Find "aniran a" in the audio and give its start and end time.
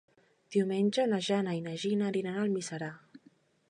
2.11-2.43